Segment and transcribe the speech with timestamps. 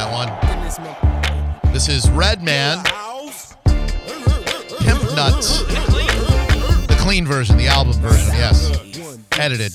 [0.00, 1.72] that one.
[1.74, 2.82] This is Redman,
[4.80, 5.62] Pimp Nuts.
[6.86, 8.70] The clean version, the album version, yes.
[9.32, 9.74] Edited.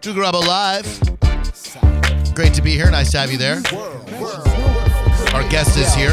[0.00, 2.34] Drew Garabo Live.
[2.34, 2.90] Great to be here.
[2.90, 3.62] Nice to have you there.
[5.32, 6.10] Our guest is here.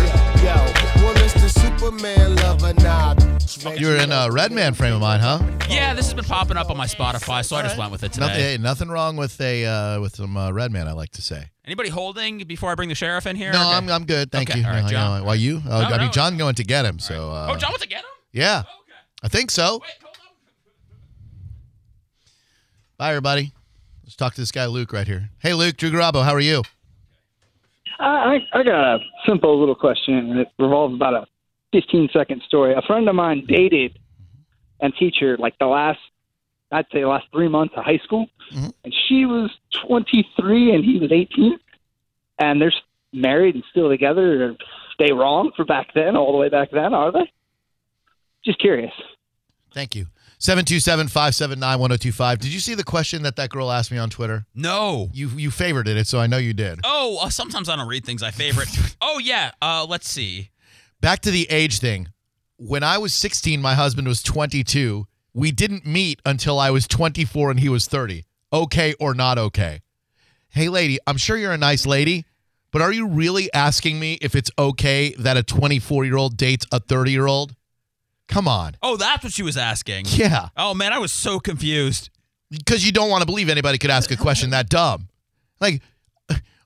[3.80, 5.40] You're in a Redman frame of mind, huh?
[5.70, 8.14] Yeah, this has been popping up on my Spotify, so I just went with it
[8.14, 8.28] today.
[8.28, 10.88] Nothing, hey, nothing wrong with a uh, with some uh, Redman.
[10.88, 11.48] I like to say.
[11.66, 13.52] Anybody holding before I bring the sheriff in here?
[13.54, 13.78] No, Okay.
[13.78, 14.32] I'm, I'm good.
[14.32, 14.66] Thank Okay, you.
[14.66, 15.20] all right, No, John.
[15.22, 15.62] no, Why you?
[15.66, 16.12] Oh, No, I mean, no.
[16.12, 17.00] John going to get him.
[17.00, 17.32] So.
[17.32, 18.06] Uh, oh, John wants to get him?
[18.34, 18.70] Yeah, Okay.
[19.24, 19.80] I think so.
[19.82, 19.92] Wait.
[22.98, 23.54] Bye, everybody.
[24.04, 25.30] Let's talk to this guy, Luke, right here.
[25.40, 26.64] Hey, Luke, Drew Garabo, how are you?
[28.00, 31.26] I, I I got a simple little question, and it revolves about a
[31.72, 32.74] 15 second story.
[32.74, 33.98] A friend of mine dated
[34.80, 36.00] and teacher like the last,
[36.74, 38.74] I'd say, the last three months of high school, Mhm.
[38.84, 39.50] and she was
[39.88, 41.58] 23 and he was 18,
[42.40, 42.74] and they're
[43.14, 44.44] married and still together.
[44.52, 44.56] Are
[45.00, 46.94] they wrong for back then, all the way back then?
[46.94, 47.32] Are they?
[48.44, 48.92] Just curious.
[49.74, 50.08] Thank you.
[50.40, 52.40] 727 579 1025.
[52.40, 54.46] Did you see the question that that girl asked me on Twitter?
[54.54, 55.10] No.
[55.14, 56.80] You you favorited it, so I know you did.
[56.84, 58.68] Oh, uh, sometimes I don't read things I favorite.
[59.02, 59.52] oh, yeah.
[59.62, 60.50] Uh, let's see.
[61.00, 62.10] Back to the age thing.
[62.58, 65.08] When I was 16, my husband was 22.
[65.34, 68.26] We didn't meet until I was 24 and he was 30.
[68.52, 69.82] Okay or not okay?
[70.50, 72.26] Hey, lady, I'm sure you're a nice lady,
[72.72, 76.66] but are you really asking me if it's okay that a 24 year old dates
[76.72, 77.56] a 30 year old?
[78.28, 78.78] Come on.
[78.84, 80.06] Oh, that's what she was asking.
[80.10, 80.50] Yeah.
[80.56, 82.10] Oh, man, I was so confused.
[82.50, 85.10] because you don't want to believe anybody could ask a question that dumb.
[85.60, 85.82] Like,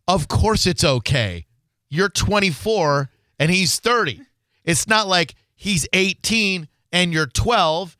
[0.07, 1.45] of course it's okay.
[1.89, 3.09] You're 24
[3.39, 4.21] and he's 30.
[4.65, 7.97] It's not like he's 18 and you're 12.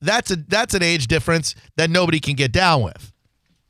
[0.00, 3.12] That's a that's an age difference that nobody can get down with.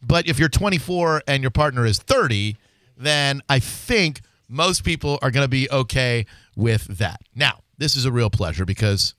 [0.02, 2.56] But if you're 24 and your partner is 30,
[2.96, 7.20] then I think most people are going to be okay with that.
[7.34, 9.14] Now, this is a real pleasure because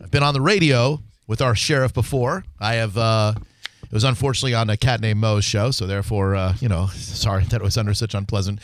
[0.00, 2.44] I've been on the radio with our sheriff before.
[2.58, 2.96] I have.
[2.96, 3.34] Uh,
[3.82, 7.44] it was unfortunately on a cat named Mo's show, so therefore, uh, you know, sorry
[7.44, 8.60] that it was under such unpleasant.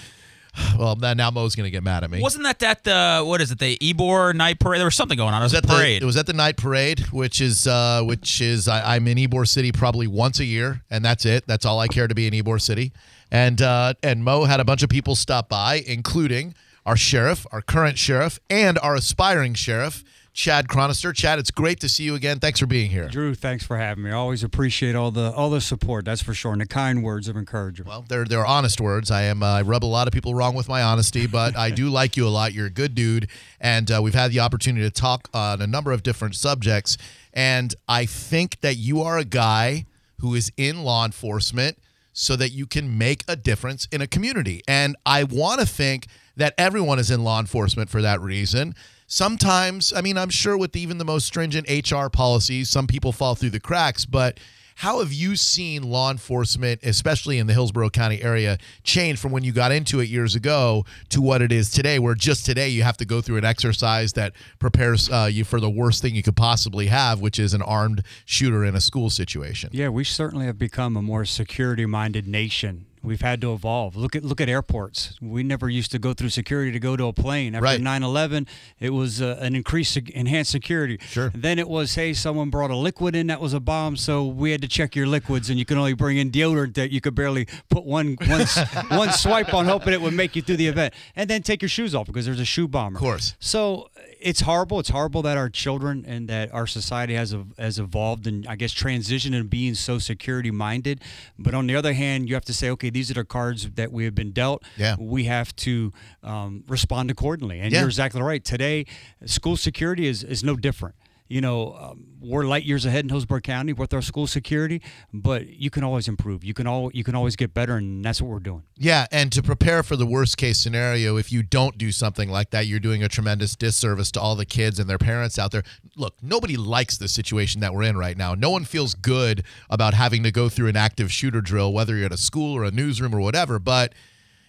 [0.78, 2.20] Well, now Mo's going to get mad at me.
[2.20, 4.78] Wasn't that that, the, what is it, the Ybor night parade?
[4.78, 5.40] There was something going on.
[5.40, 6.02] It was, was a at parade.
[6.02, 9.16] the it was at the night parade, which is uh, which is I, I'm in
[9.16, 11.46] Ybor City probably once a year, and that's it.
[11.46, 12.92] That's all I care to be in Ybor City.
[13.30, 17.62] And uh, and Mo had a bunch of people stop by, including our sheriff, our
[17.62, 20.04] current sheriff, and our aspiring sheriff,
[20.36, 21.14] Chad Chronister.
[21.14, 22.38] Chad, it's great to see you again.
[22.38, 23.08] Thanks for being here.
[23.08, 24.10] Drew, thanks for having me.
[24.10, 26.04] I always appreciate all the all the support.
[26.04, 27.88] That's for sure, and the kind words of encouragement.
[27.88, 29.10] Well, they're they're honest words.
[29.10, 31.70] I am uh, I rub a lot of people wrong with my honesty, but I
[31.70, 32.52] do like you a lot.
[32.52, 33.28] You're a good dude,
[33.62, 36.98] and uh, we've had the opportunity to talk on a number of different subjects.
[37.32, 39.86] And I think that you are a guy
[40.20, 41.78] who is in law enforcement
[42.12, 44.62] so that you can make a difference in a community.
[44.68, 48.74] And I want to think that everyone is in law enforcement for that reason.
[49.06, 53.36] Sometimes, I mean, I'm sure with even the most stringent HR policies, some people fall
[53.36, 54.40] through the cracks, but
[54.80, 59.42] how have you seen law enforcement, especially in the Hillsborough County area, change from when
[59.42, 61.98] you got into it years ago to what it is today?
[61.98, 65.60] Where just today you have to go through an exercise that prepares uh, you for
[65.60, 69.08] the worst thing you could possibly have, which is an armed shooter in a school
[69.08, 69.70] situation.
[69.72, 72.84] Yeah, we certainly have become a more security-minded nation.
[73.06, 73.94] We've had to evolve.
[73.94, 75.16] Look at look at airports.
[75.22, 77.54] We never used to go through security to go to a plane.
[77.54, 77.80] After Right.
[77.80, 78.48] 9/11,
[78.80, 80.98] it was uh, an increased enhanced security.
[81.06, 81.30] Sure.
[81.32, 84.50] Then it was, hey, someone brought a liquid in that was a bomb, so we
[84.50, 87.14] had to check your liquids, and you can only bring in deodorant that you could
[87.14, 88.46] barely put one one,
[88.88, 91.68] one swipe on, hoping it would make you through the event, and then take your
[91.68, 92.96] shoes off because there's a shoe bomber.
[92.96, 93.36] Of course.
[93.38, 93.88] So
[94.20, 94.80] it's horrible.
[94.80, 98.72] It's horrible that our children and that our society has has evolved and I guess
[98.74, 101.00] transitioned into being so security minded.
[101.38, 103.92] But on the other hand, you have to say, okay, these are the cards that
[103.92, 104.62] we have been dealt.
[104.76, 104.96] Yeah.
[104.98, 107.60] We have to um, respond accordingly.
[107.60, 107.80] And Yeah.
[107.80, 108.44] you're exactly right.
[108.44, 108.86] Today,
[109.24, 110.94] school security is is no different.
[111.28, 114.80] You know, um, we're light years ahead in Hillsborough County with our school security,
[115.12, 116.44] but you can always improve.
[116.44, 118.62] You can all you can always get better, and that's what we're doing.
[118.76, 122.50] Yeah, and to prepare for the worst case scenario, if you don't do something like
[122.50, 125.62] that, you're doing a tremendous disservice to all the kids and their parents out there.
[125.96, 128.34] Look, nobody likes the situation that we're in right now.
[128.34, 132.06] No one feels good about having to go through an active shooter drill, whether you're
[132.06, 133.92] at a school or a newsroom or whatever, but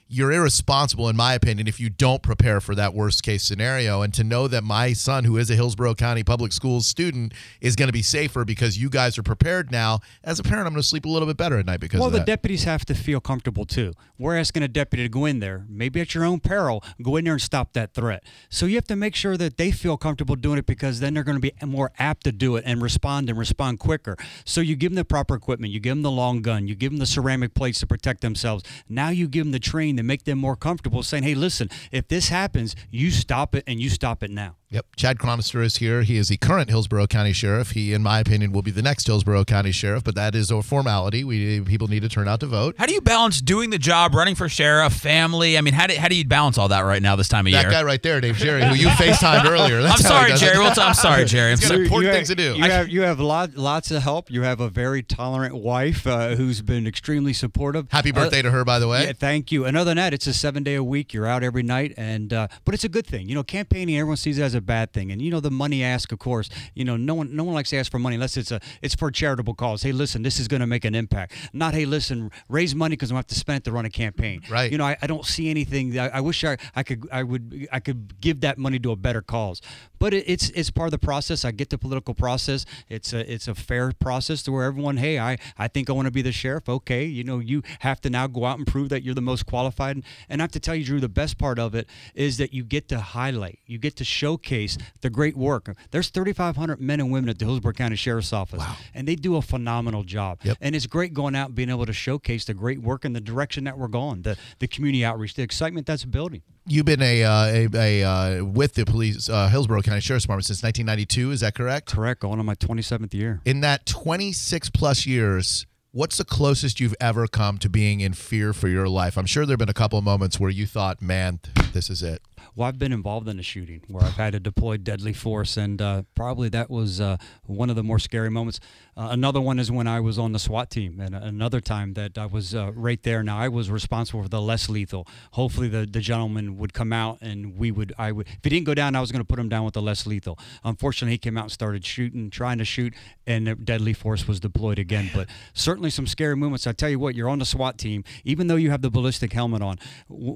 [0.09, 4.01] you're irresponsible, in my opinion, if you don't prepare for that worst case scenario.
[4.01, 7.75] And to know that my son, who is a Hillsborough County Public Schools student, is
[7.75, 10.00] going to be safer because you guys are prepared now.
[10.24, 12.09] As a parent, I'm going to sleep a little bit better at night because Well,
[12.09, 12.25] the that.
[12.27, 13.94] deputies have to feel comfortable too.
[14.18, 17.25] We're asking a deputy to go in there, maybe at your own peril, go in
[17.25, 18.24] there and stop that threat.
[18.50, 21.24] So you have to make sure that they feel comfortable doing it because then they're
[21.24, 24.15] going to be more apt to do it and respond and respond quicker.
[24.45, 26.92] So you give them the proper equipment, you give them the long gun, you give
[26.92, 28.63] them the ceramic plates to protect themselves.
[28.88, 32.08] Now you give them the train to make them more comfortable, saying, "Hey, listen, if
[32.08, 34.86] this happens, you stop it and you stop it now." Yep.
[34.98, 36.02] Chad Chronister is here.
[36.02, 37.72] He is the current Hillsborough County Sheriff.
[37.72, 40.62] He, in my opinion, will be the next Hillsborough County Sheriff, but that is a
[40.62, 41.24] formality.
[41.24, 42.76] We people need to turn out to vote.
[42.78, 45.58] How do you balance doing the job, running for sheriff, family?
[45.58, 47.54] I mean, how do, how do you balance all that right now this time of
[47.54, 47.70] That year?
[47.70, 49.78] That guy right there, Dave Jerry, who you FaceTimed earlier.
[49.78, 50.38] I'm That's how he sorry.
[50.38, 50.58] Jerry.
[50.58, 51.52] We'll t- I'm sorry, Jerry.
[51.54, 51.84] I'm He's sorry.
[51.84, 52.56] important you things to do.
[52.58, 54.30] You have you have lot, lots of help.
[54.30, 57.90] You have a very tolerant wife uh, who's been extremely supportive.
[57.90, 59.06] Happy birthday to her, by the way.
[59.06, 59.64] Yeah, thank you.
[59.64, 61.13] And other than that, it's a seven day a week.
[61.13, 63.28] You're out every night, and uh, but it's a good thing.
[63.28, 65.84] You know, campaigning everyone sees it as a bad thing, and you know the money
[65.84, 66.50] ask, of course.
[66.75, 68.95] You know, no one no one likes to ask for money unless it's a it's
[68.95, 69.84] for a charitable cause.
[69.84, 71.34] Hey, listen, this is going to make an impact.
[71.54, 73.86] Not hey, listen, raise money because I'm going to have to spend it to run
[73.86, 74.42] a campaign.
[74.50, 74.72] Right.
[74.72, 75.98] You know, I, I don't see anything.
[75.98, 78.95] I, I wish I, I could I would I could give that money to a
[78.95, 79.62] better cause.
[80.00, 81.45] But it, it's it's part of the process.
[81.45, 82.66] I get the political process.
[82.89, 86.07] It's a it's a fair process to where everyone, hey, I I think I want
[86.07, 86.69] to be the sheriff.
[86.69, 89.45] Okay, you know, you have to now go out and prove that you're the most
[89.45, 89.76] qualified.
[89.79, 92.63] And I have to tell you, Drew, the best part of it is that you
[92.63, 95.74] get to highlight, you get to showcase the great work.
[95.91, 98.63] There's 3,500 men and women at the Hillsborough County Sheriff's Office,
[98.94, 100.39] and they do a phenomenal job.
[100.44, 100.57] Yep.
[100.62, 103.21] And it's great going out and being able to showcase the great work and the
[103.21, 106.41] direction that we're going, the the community outreach, the excitement that's building.
[106.69, 110.45] You've been a, uh, a, a uh, with the police uh, Hillsborough County Sheriff's Department
[110.45, 111.31] since 1992.
[111.31, 111.89] Is that correct?
[111.94, 113.41] Correct, going on my 27th year.
[113.45, 115.65] In that 26 plus years,
[115.98, 119.18] what's the closest you've ever come to being in fear for your life?
[119.18, 121.40] I'm sure there've been a couple of moments where you thought, "Man,
[121.74, 122.22] this is it."
[122.56, 125.82] Well, I've been involved in a shooting where I've had to deploy deadly force, and
[125.82, 127.18] uh, probably that was uh,
[127.48, 128.60] one of the more scary moments.
[128.98, 132.18] Uh, another one is when I was on the SWAT team, and another time that
[132.18, 133.22] I was uh, right there.
[133.22, 135.08] Now I was responsible for the less lethal.
[135.34, 137.94] Hopefully, the, the gentleman would come out, and we would.
[138.00, 138.28] I would.
[138.28, 140.08] If he didn't go down, I was going to put him down with the less
[140.08, 140.40] lethal.
[140.64, 142.96] Unfortunately, he came out and started shooting, trying to shoot,
[143.28, 145.12] and deadly force was deployed again.
[145.14, 146.66] But certainly some scary moments.
[146.66, 149.32] I tell you what, you're on the SWAT team, even though you have the ballistic
[149.32, 149.78] helmet on.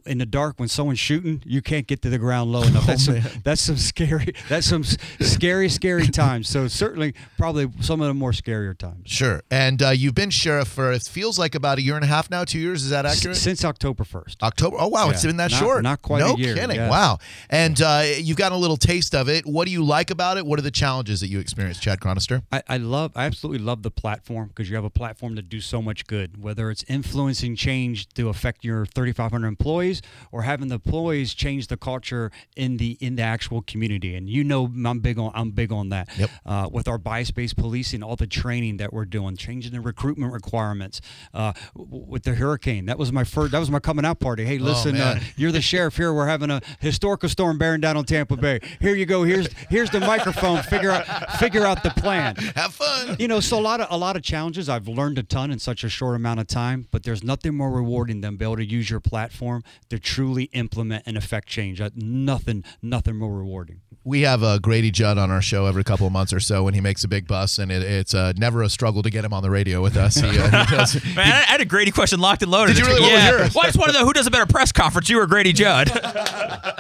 [0.06, 2.86] In the dark, when someone's shooting, you can't get to the ground low enough.
[2.86, 4.36] That's some, that's some scary.
[4.50, 6.48] That's some scary, scary times.
[6.48, 9.02] So certainly, probably some of the more scarier times.
[9.06, 9.42] Sure.
[9.50, 12.30] And uh, you've been sheriff for it feels like about a year and a half
[12.30, 12.84] now, two years.
[12.84, 13.38] Is that S- accurate?
[13.38, 14.42] since October first.
[14.44, 14.78] October.
[14.80, 15.84] Oh wow, it's been that Not- short.
[15.84, 16.72] not quite a no kidding.
[16.76, 16.90] yes.
[16.90, 17.18] Wow.
[17.50, 19.46] And uh, you've gotten a little taste of it.
[19.46, 20.46] What do you like about it?
[20.46, 22.44] What are the challenges that you experience, Chad Chronister?
[22.52, 25.62] I, I love, I absolutely love the platform because you have a platform to do
[25.62, 26.42] so much good.
[26.42, 30.02] Whether it's influencing change to affect your 3,500 employees
[30.32, 34.16] or having the employees change the culture in the in the actual community.
[34.16, 36.10] And you know, I'm big on I'm big on that.
[36.18, 36.30] Yep.
[36.46, 41.00] Uh, with our bias-based policing, all the training that we're doing, changing the recruitment requirements.
[41.32, 43.52] Uh, with the hurricane, that was my first.
[43.52, 44.46] That was my coming out party.
[44.46, 46.12] Hey, listen, uh, you're the sheriff here.
[46.12, 48.60] We're having a historical storm bearing down on Tampa Bay.
[48.80, 49.24] Here you go.
[49.24, 50.64] Here's here's the microphone.
[50.64, 51.06] Figure out
[51.38, 53.16] figure out the plan Have fun.
[53.20, 54.68] you know, so a lot of a lot of challenges.
[54.70, 57.70] I've learned a ton in such a short amount of time, but there's nothing more
[57.72, 61.80] rewarding than be able to use your platform to truly implement and affect change.
[61.80, 63.82] Uh, nothing, nothing more rewarding.
[64.04, 66.74] We have uh, Grady Judd on our show every couple of months or so when
[66.74, 69.32] he makes a big bus, and it, it's uh, never a struggle to get him
[69.32, 70.16] on the radio with us.
[70.16, 72.76] He, uh, he does, Man, I I had a Grady question locked and loaded.
[72.76, 73.02] Did you really?
[73.02, 73.56] What was yours?
[73.56, 75.54] Well, I just want to know who does a better press conference, you or Grady
[75.54, 75.92] Judd?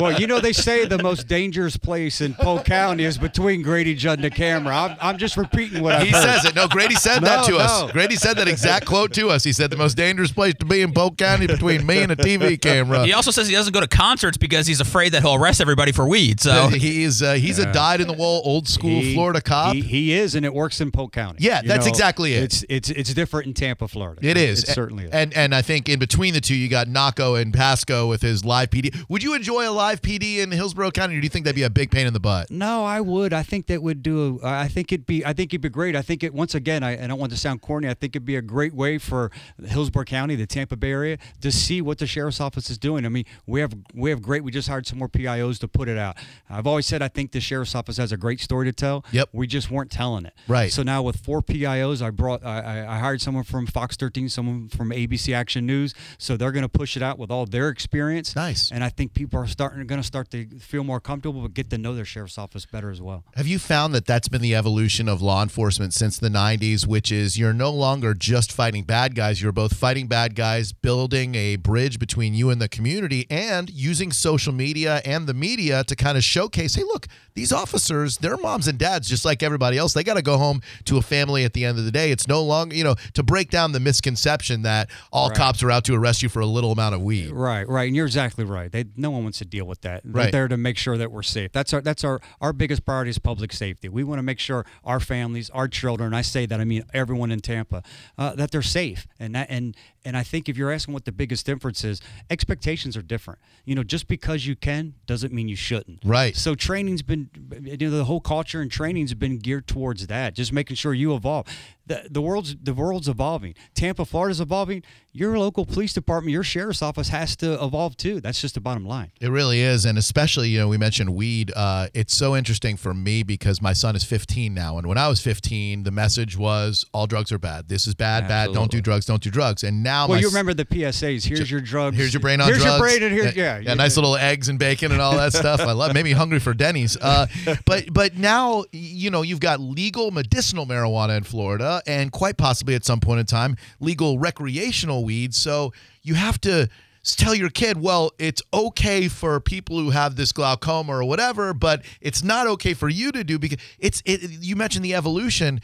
[0.00, 3.94] Well, you know, they say the most dangerous place in Polk County is between Grady
[3.94, 4.74] Judd and the camera.
[4.74, 6.22] I'm, I'm just repeating what I've he heard.
[6.22, 6.54] says it.
[6.54, 7.92] No, Grady said that No, to us.
[7.92, 9.44] Grady said that exact quote to us.
[9.44, 12.16] He said the most dangerous place to be in Polk County between me and a
[12.16, 13.04] TV camera.
[13.04, 15.92] He also says he doesn't go to concerts because he's afraid that he'll arrest everybody
[15.92, 16.40] for weed.
[16.40, 19.74] So he is uh, he's a dyed in the wool old school He- Florida cop.
[19.74, 21.38] He, he is, and it works in Polk County.
[21.40, 22.42] Yeah, You that's exactly it.
[22.44, 24.20] It's it's it's different in Tampa, Florida.
[24.24, 24.64] It is.
[24.64, 25.10] It certainly is.
[25.10, 28.44] And and I think in between the two, you got Nocco and Pasco with his
[28.44, 29.04] live PD.
[29.08, 31.62] Would you enjoy a live PD in Hillsborough County, or do you think that'd be
[31.62, 32.50] a big pain in the butt?
[32.50, 33.32] No, I would.
[33.32, 34.40] I think that would do.
[34.42, 35.24] I think it'd be.
[35.24, 35.96] I think it'd be great.
[35.96, 36.34] I think it.
[36.34, 37.88] Once again, I, I don't want to sound corny.
[37.88, 39.30] I think it'd be a great way for
[39.64, 43.04] Hillsborough County, the Tampa Bay area, to see what the sheriff's office is doing.
[43.04, 44.44] I mean, we have we have great.
[44.44, 46.16] We just hired some more PIOs to put it out.
[46.54, 49.04] I've always said I think the sheriff's office has a great story to tell.
[49.12, 49.30] Yep.
[49.32, 50.34] We just weren't telling it.
[50.48, 50.72] Right.
[50.72, 54.68] So now with four PIOs, I brought I, I- hired someone from Fox 13, someone
[54.68, 55.94] from ABC Action News.
[56.18, 58.34] So they're going to push it out with all their experience.
[58.36, 58.70] Nice.
[58.70, 61.70] And I think people are starting going to start to feel more comfortable, but get
[61.70, 63.24] to know their sheriff's office better as well.
[63.34, 67.10] Have you found that that's been the evolution of law enforcement since the 90s, which
[67.12, 71.56] is you're no longer just fighting bad guys, you're both fighting bad guys, building a
[71.56, 76.16] bridge between you and the community, and using social media and the media to kind
[76.16, 79.92] of showcase hey, look, these officers, they're moms and dads just like everybody else.
[79.92, 82.10] They got to go home to a family at the end of the day.
[82.12, 85.36] It's no longer, you know, to break down the misconception that all Right.
[85.36, 87.30] cops are out to arrest you for a little amount of weed.
[87.30, 88.70] Right, right, and you're exactly right.
[88.70, 90.02] They, no one wants to deal with that.
[90.04, 90.32] They're Right.
[90.32, 91.50] there to make sure that we're safe.
[91.52, 93.88] That's our that's our our biggest priority is public safety.
[93.88, 96.12] We want to make sure our families, our children.
[96.14, 97.82] I say that I mean everyone in Tampa,
[98.18, 99.06] uh, that they're safe.
[99.18, 99.74] And that and
[100.04, 103.38] and I think if you're asking what the biggest difference is, expectations are different.
[103.64, 106.00] You know, just because you can doesn't mean you shouldn't.
[106.04, 106.33] Right.
[106.36, 107.30] So training's been,
[107.62, 110.34] you know, the whole culture and training's been geared towards that.
[110.34, 111.46] Just making sure you evolve.
[111.86, 113.54] The, the world's the world's evolving.
[113.74, 114.82] Tampa, Florida's evolving.
[115.12, 118.20] Your local police department, your sheriff's office has to evolve too.
[118.20, 119.12] That's just the bottom line.
[119.20, 121.52] It really is, and especially you know we mentioned weed.
[121.54, 125.08] Uh, it's so interesting for me because my son is 15 now, and when I
[125.08, 127.68] was 15, the message was all drugs are bad.
[127.68, 128.52] This is bad, bad.
[128.52, 129.06] Don't do drugs.
[129.06, 129.62] Don't do drugs.
[129.62, 131.24] And now Well, you remember the PSAs.
[131.24, 131.96] Here's your drugs.
[131.96, 132.80] Here's your brain on here's drugs.
[132.80, 135.32] Here's your brain, and here's yeah, yeah, nice little eggs and bacon and all that
[135.34, 135.60] stuff.
[135.60, 135.94] I love.
[135.94, 136.96] Made me hungry for Denny's.
[136.96, 137.26] Uh,
[137.66, 142.74] but but now you know you've got legal medicinal marijuana in Florida, and quite possibly
[142.74, 145.34] at some point in time legal recreational weed.
[145.34, 146.68] So you have to
[147.04, 151.82] tell your kid, well, it's okay for people who have this glaucoma or whatever, but
[152.00, 154.02] it's not okay for you to do because it's.
[154.06, 155.60] It, you mentioned the evolution.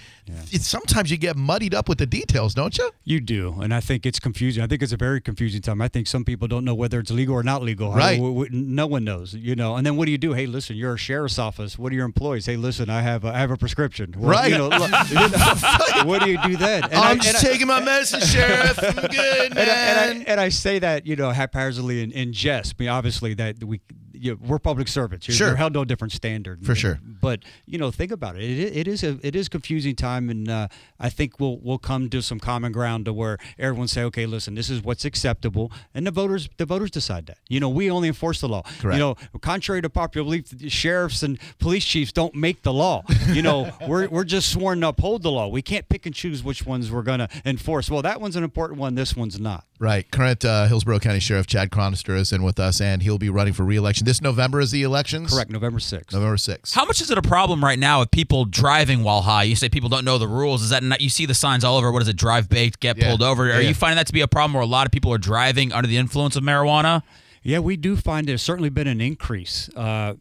[0.53, 2.91] It's sometimes you get muddied up with the details, don't you?
[3.05, 4.63] You do, and I think it's confusing.
[4.63, 5.81] I think it's a very confusing time.
[5.83, 7.93] I think some people don't know whether it's legal or not legal.
[7.93, 8.17] Right.
[8.17, 9.77] W- w- no one knows, you know.
[9.77, 10.33] And then what do you do?
[10.35, 11.79] Hey, listen, you're a sheriff's office.
[11.79, 12.47] What are your employees?
[12.47, 14.15] Hey, listen, I have a, I have a prescription.
[14.17, 14.51] Well, Right.
[14.53, 16.85] You know, look, you know, what do you do then?
[16.85, 18.79] And I- I'm just and I- taking my medicine, sheriff.
[18.83, 20.11] I'm good, and I, man.
[20.11, 22.75] and, I, and I say that you know haphazardly in, in jest.
[22.79, 23.81] I mean, obviously that we
[24.21, 25.27] you we're public servants.
[25.27, 25.47] You're, Sure.
[25.49, 27.01] you're held to a different standard For sure.
[27.03, 28.43] But you know, think about it.
[28.43, 32.09] It, it is a it is confusing time, and uh, I think we'll we'll come
[32.11, 36.07] to some common ground to where everyone say, okay, listen, this is what's acceptable, and
[36.07, 37.39] the voters the voters decide that.
[37.49, 38.63] You know, we only enforce the law.
[38.81, 38.95] Correct.
[38.97, 43.03] You know, contrary to popular belief, sheriffs and police chiefs don't make the law.
[43.33, 45.49] You know, we're we're just sworn to uphold the law.
[45.49, 47.91] We can't pick and choose which ones we're going to enforce.
[47.91, 48.95] Well, that one's an important one.
[48.95, 49.65] This one's not.
[49.79, 50.09] Right.
[50.11, 53.55] Current uh, Hillsborough County Sheriff Chad Chronister is in with us, and he'll be running
[53.55, 54.05] for re-election.
[54.11, 55.33] This November is the elections?
[55.33, 56.13] Correct, November 6th.
[56.13, 56.75] November 6th.
[56.75, 59.45] How much is it a problem right now with people driving while high?
[59.45, 60.65] You say people don't know the rules.
[60.65, 61.93] Is that not, you see the signs all over?
[61.93, 62.17] What is it?
[62.17, 63.07] Drive baked, get Yeah.
[63.07, 63.45] pulled over.
[63.53, 63.69] Are Yeah.
[63.69, 65.87] you finding that to be a problem where a lot of people are driving under
[65.87, 67.05] the influence of marijuana?
[67.43, 69.71] Yeah, we do find there's certainly been an increase.
[69.75, 70.15] Uh,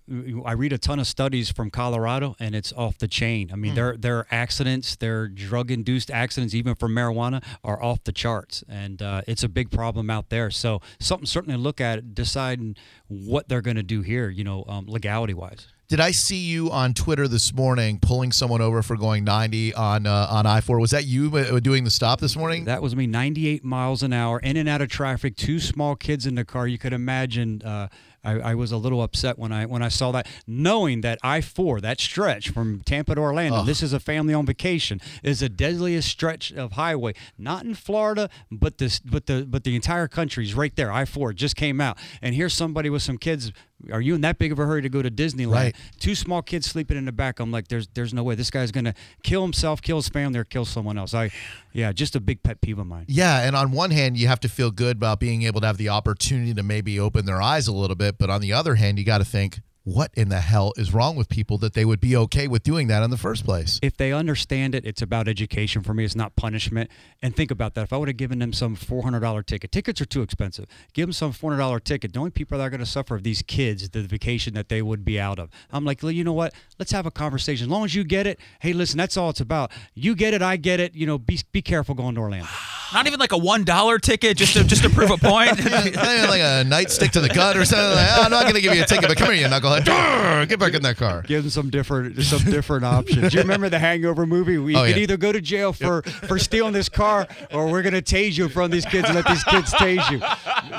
[0.46, 3.50] I read a ton of studies from Colorado, and it's off the chain.
[3.52, 8.64] I mean, their their accidents, their drug-induced accidents, even from marijuana, are off the charts,
[8.70, 10.50] and uh, it's a big problem out there.
[10.50, 12.78] So something certainly to look at, deciding
[13.10, 14.30] what they're going to do here.
[14.30, 15.68] You know, um, legality-wise.
[15.90, 20.06] Did I see you on Twitter this morning pulling someone over for going 90 on
[20.06, 20.80] uh, on I-4?
[20.80, 22.66] Was that you uh, doing the stop this morning?
[22.66, 26.28] That was me, 98 miles an hour, in and out of traffic, two small kids
[26.28, 26.68] in the car.
[26.68, 27.64] You could imagine.
[27.64, 27.88] Uh,
[28.24, 31.42] I, I was a little upset when I when I saw that, knowing that I
[31.42, 33.64] four that stretch from Tampa to Orlando.
[33.64, 35.02] This is a family on vacation.
[35.24, 39.76] Is the deadliest stretch of highway, not in Florida, but this but the but the
[39.76, 40.92] entire country is right there.
[40.92, 43.52] I four just came out, and here's somebody with some kids.
[43.92, 45.54] Are you in that big of a hurry to go to Disneyland?
[45.54, 45.76] Right.
[46.00, 47.40] Two small kids sleeping in the back.
[47.40, 48.94] I'm like, there's there's no way this guy's gonna
[49.24, 51.14] kill himself, kill his family, or kill someone else.
[51.14, 51.32] I,
[51.72, 53.06] yeah, just a big pet peeve of mine.
[53.08, 55.78] Yeah, and on one hand, you have to feel good about being able to have
[55.78, 59.00] the opportunity to maybe open their eyes a little bit, but on the other hand,
[59.00, 59.60] you got to think,
[59.94, 62.88] what in the hell is wrong with people that they would be okay with doing
[62.88, 63.80] that in the first place?
[63.82, 66.06] if they understand it, it's about education for me.
[66.06, 66.92] It's not punishment.
[67.22, 67.84] And think about that.
[67.84, 70.66] If I would have given them some four hundred dollar ticket, tickets are too expensive.
[70.94, 72.14] Give them some four hundred dollar ticket.
[72.14, 74.82] The only people that are going to suffer are these kids, the vacation that they
[74.82, 75.50] would be out of.
[75.72, 76.54] I'm like, well, you know what?
[76.78, 77.66] Let's have a conversation.
[77.66, 79.72] As long as you get it, hey, listen, that's all it's about.
[79.96, 80.94] You get it, I get it.
[80.96, 82.48] You know, be be careful going to Orlando.
[82.94, 85.58] Not even like a one dollar ticket just to just to prove a point.
[85.64, 88.56] Not even like a nightstick to the gut or something like oh, I'm not going
[88.56, 89.79] to give you a ticket, but come here, you knucklehead.
[90.48, 91.22] Get back in that car.
[91.24, 93.32] Give them some different some different options.
[93.32, 94.58] Do you remember the Hangover movie?
[94.58, 95.04] We Oh, could yeah.
[95.04, 98.46] either go to jail for for stealing this car, or we're going to tase you
[98.46, 100.20] in front of these kids and let these kids tase you.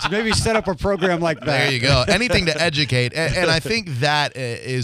[0.01, 1.47] So maybe set up a program like that.
[1.47, 2.05] There you go.
[2.09, 3.13] Anything to educate.
[3.15, 4.41] And, and I think that uh,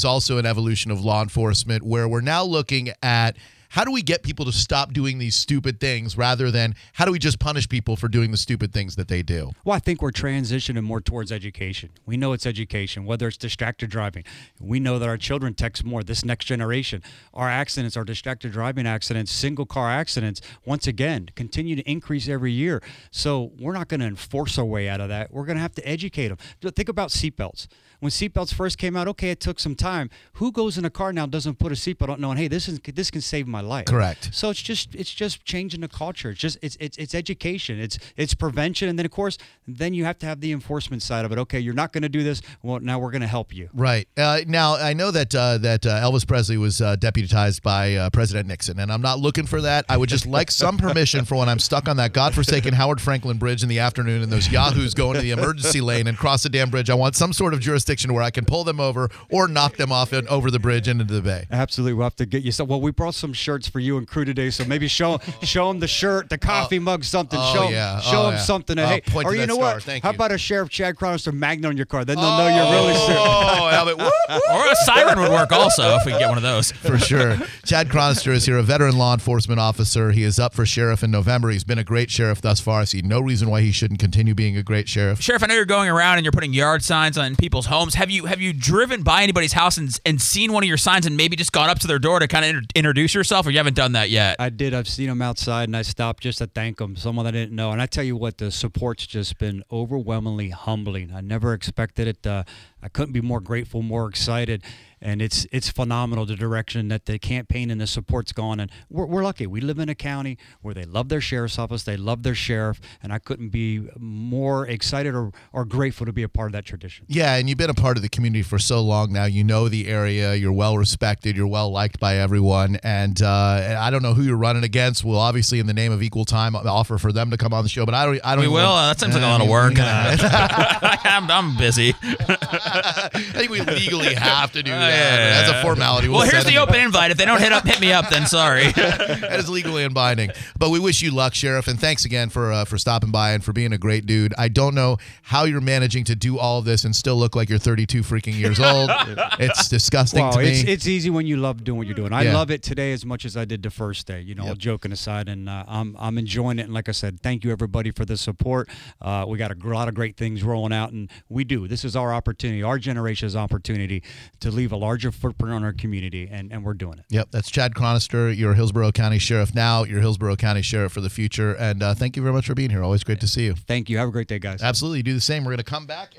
[0.06, 3.36] also an evolution of law enforcement where we're now looking at
[3.70, 7.12] how do we get people to stop doing these stupid things rather than how do
[7.12, 9.52] we just punish people for doing the stupid things that they do?
[9.64, 11.90] Well, I think we're transitioning more towards education.
[12.04, 14.24] We know it's education, whether it's distracted driving.
[14.60, 16.02] We know that our children text more.
[16.02, 17.02] This next generation,
[17.34, 22.52] our accidents, our distracted driving accidents, single car accidents, once again, continue to increase every
[22.52, 22.82] year.
[23.10, 25.32] So we're not going to enforce our way out of that.
[25.32, 26.38] We're going to have to educate them.
[26.72, 27.66] Think about seatbelts.
[28.00, 30.10] When seatbelts first came out, okay, it took some time.
[30.34, 32.78] Who goes in a car now doesn't put a seatbelt on, knowing, hey, this is
[32.80, 33.86] this can save my life.
[33.86, 34.30] Correct.
[34.32, 36.30] So it's just it's just changing the culture.
[36.30, 37.80] It's just it's it's it's education.
[37.80, 41.24] It's it's prevention, and then of course, then you have to have the enforcement side
[41.24, 41.38] of it.
[41.38, 42.42] Okay, you're not going to do this.
[42.62, 43.68] Well, now we're going to help you.
[43.72, 47.94] Right uh, now, I know that uh, that uh, Elvis Presley was uh, deputized by
[47.94, 49.84] uh, President Nixon, and I'm not looking for that.
[49.88, 53.38] I would just like some permission for when I'm stuck on that godforsaken Howard Frankland
[53.38, 56.48] Bridge in the afternoon, and those yahoos go into the emergency lane and cross the
[56.48, 56.90] damn bridge.
[56.90, 59.92] I want some sort of jurisdiction where I can pull them over or knock them
[59.92, 61.46] off and over the bridge and into the bay.
[61.50, 62.68] Absolutely, we'll have to get you some.
[62.68, 65.78] Well, we brought some shirts for you and crew today, so maybe show show them
[65.78, 66.80] the shirt, the coffee oh.
[66.80, 67.38] mug, something.
[67.40, 68.00] oh, show 'em- yeah.
[68.00, 68.38] show Oh, them yeah.
[68.40, 68.76] something.
[68.78, 69.74] Oh, hey, point to or you that know scar.
[69.74, 69.82] what?
[69.84, 70.16] Thank How you.
[70.16, 72.04] about a Sheriff Chad Chronister magnet on your car?
[72.04, 73.22] Then they'll know you're really oh, serious.
[73.24, 74.40] Oh, Albert, woo, woo.
[74.50, 76.72] Or a siren would work also if we could get one of those.
[76.72, 77.36] for sure.
[77.64, 80.10] Chad Chronister is here, a veteran law enforcement officer.
[80.10, 81.50] He is up for sheriff in November.
[81.50, 82.80] He's been a great sheriff thus far.
[82.80, 85.20] I see no reason why he shouldn't continue being a great sheriff.
[85.20, 87.94] Sheriff, I know you're going around and you're putting yard signs on people's homes.
[87.94, 91.06] Have you have you driven by anybody's house and, and seen one of your signs
[91.06, 93.50] and maybe just gone up to their door to kind of inter- introduce yourself, or
[93.50, 94.36] you haven't done that yet?
[94.38, 94.72] I did.
[94.72, 96.94] I've seen them outside, and I stopped just to thank them.
[96.94, 101.12] Someone I didn't know, and I tell you what, the support's just been overwhelmingly humbling.
[101.12, 102.24] I never expected it.
[102.26, 102.44] Uh,
[102.80, 104.62] I couldn't be more grateful, more excited,
[105.06, 108.58] and it's it's phenomenal the direction that the campaign and the support's gone.
[108.60, 109.46] And we're, we're lucky.
[109.46, 112.80] We live in a county where they love their sheriff's office, they love their sheriff,
[113.02, 116.64] and I couldn't be more excited or, or grateful to be a part of that
[116.64, 117.06] tradition.
[117.08, 119.26] Yeah, and you've been a part of the community for so long now.
[119.26, 120.34] You know the area.
[120.34, 121.36] You're well respected.
[121.36, 122.78] You're well liked by everyone.
[122.82, 125.04] And uh, I don't know who you're running against.
[125.04, 127.68] We'll obviously, in the name of equal time, offer for them to come on the
[127.70, 127.86] show.
[127.86, 128.20] But I don't.
[128.24, 128.40] I don't.
[128.40, 128.64] we even will.
[128.64, 129.76] want- Uh, that seems like a lot of work.
[129.76, 130.96] yeah.
[131.04, 131.94] I'm, I'm busy.
[132.02, 134.95] I think we legally have to do that.
[134.96, 136.08] Yeah, As a formality.
[136.08, 136.58] Well, here's the it.
[136.58, 137.10] open invite.
[137.10, 138.08] If they don't hit up, hit me up.
[138.10, 138.70] Then sorry.
[138.72, 140.30] that is legally unbinding.
[140.58, 143.44] But we wish you luck, Sheriff, and thanks again for uh, for stopping by and
[143.44, 144.34] for being a great dude.
[144.38, 147.48] I don't know how you're managing to do all of this and still look like
[147.48, 148.90] you're 32 freaking years old.
[149.38, 150.48] it's disgusting Wow, to me.
[150.48, 152.12] it's it's easy when you love doing what you're doing.
[152.12, 152.34] I Yeah.
[152.34, 154.20] love it today as much as I did the first day.
[154.20, 154.58] You know, Yep.
[154.58, 156.62] joking aside, and uh, I'm I'm enjoying it.
[156.62, 158.68] And like I said, thank you everybody for the support.
[159.00, 161.66] Uh, we got a lot of great things rolling out, and we do.
[161.68, 164.02] This is our opportunity, our generation's opportunity
[164.40, 167.04] to leave a larger footprint on our community, and, and we're doing it.
[167.10, 171.10] Yep, that's Chad Chronister, your Hillsborough County Sheriff now, your Hillsborough County Sheriff for the
[171.10, 171.54] future.
[171.54, 172.82] And uh, thank you very much for being here.
[172.82, 173.54] Always great to see you.
[173.54, 173.98] Thank you.
[173.98, 174.62] Have a great day, guys.
[174.62, 175.02] Absolutely.
[175.02, 175.44] Do the same.
[175.44, 176.14] We're going to come back.